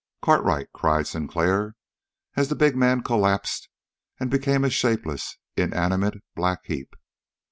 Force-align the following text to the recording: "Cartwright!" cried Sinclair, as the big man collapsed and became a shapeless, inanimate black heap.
"Cartwright!" 0.23 0.69
cried 0.73 1.05
Sinclair, 1.05 1.75
as 2.35 2.47
the 2.49 2.55
big 2.55 2.75
man 2.75 3.03
collapsed 3.03 3.69
and 4.19 4.31
became 4.31 4.63
a 4.63 4.69
shapeless, 4.71 5.37
inanimate 5.55 6.23
black 6.35 6.61
heap. 6.63 6.95